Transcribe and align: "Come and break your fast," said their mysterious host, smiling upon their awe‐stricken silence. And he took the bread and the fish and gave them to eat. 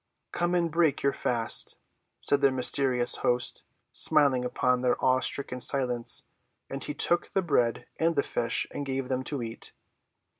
"Come 0.31 0.55
and 0.55 0.71
break 0.71 1.03
your 1.03 1.13
fast," 1.13 1.77
said 2.19 2.41
their 2.41 2.51
mysterious 2.51 3.17
host, 3.17 3.61
smiling 3.91 4.43
upon 4.43 4.81
their 4.81 4.95
awe‐stricken 4.95 5.61
silence. 5.61 6.23
And 6.71 6.83
he 6.83 6.95
took 6.95 7.33
the 7.33 7.43
bread 7.43 7.85
and 7.97 8.15
the 8.15 8.23
fish 8.23 8.65
and 8.71 8.83
gave 8.83 9.09
them 9.09 9.23
to 9.25 9.43
eat. 9.43 9.73